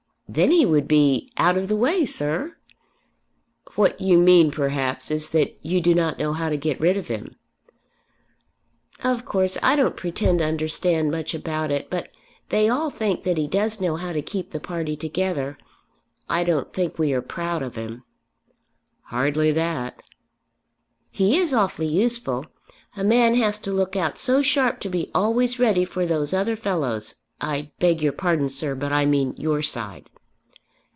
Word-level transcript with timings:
"Then 0.33 0.51
he 0.51 0.65
would 0.65 0.87
be, 0.87 1.29
out 1.35 1.57
of 1.57 1.67
the 1.67 1.75
way, 1.75 2.05
sir." 2.05 2.55
"What 3.75 3.99
you 3.99 4.17
mean 4.17 4.49
perhaps 4.49 5.11
is 5.11 5.31
that 5.31 5.59
you 5.61 5.81
do 5.81 5.93
not 5.93 6.17
know 6.17 6.31
how 6.31 6.47
to 6.47 6.55
get 6.55 6.79
rid 6.79 6.95
of 6.95 7.09
him." 7.09 7.35
"Of 9.03 9.25
course 9.25 9.57
I 9.61 9.75
don't 9.75 9.97
pretend 9.97 10.39
to 10.39 10.45
understand 10.45 11.11
much 11.11 11.33
about 11.33 11.69
it; 11.69 11.89
but 11.89 12.11
they 12.47 12.69
all 12.69 12.89
think 12.89 13.23
that 13.23 13.37
he 13.37 13.45
does 13.45 13.81
know 13.81 13.97
how 13.97 14.13
to 14.13 14.21
keep 14.21 14.51
the 14.51 14.61
party 14.61 14.95
together. 14.95 15.57
I 16.29 16.45
don't 16.45 16.71
think 16.71 16.97
we 16.97 17.11
are 17.11 17.21
proud 17.21 17.61
of 17.61 17.75
him." 17.75 18.03
"Hardly 19.07 19.51
that." 19.51 20.01
"He 21.09 21.35
is 21.39 21.53
awfully 21.53 21.87
useful. 21.89 22.45
A 22.95 23.03
man 23.03 23.35
has 23.35 23.59
to 23.59 23.73
look 23.73 23.97
out 23.97 24.17
so 24.17 24.41
sharp 24.41 24.79
to 24.79 24.89
be 24.89 25.11
always 25.13 25.59
ready 25.59 25.83
for 25.83 26.05
those 26.05 26.33
other 26.33 26.55
fellows! 26.55 27.15
I 27.41 27.71
beg 27.79 28.01
your 28.01 28.13
pardon, 28.13 28.47
sir, 28.47 28.75
but 28.75 28.93
I 28.93 29.05
mean 29.05 29.35
your 29.37 29.61
side." 29.61 30.07